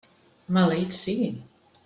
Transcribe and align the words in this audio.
Maleïts 0.57 1.03
siguin! 1.05 1.37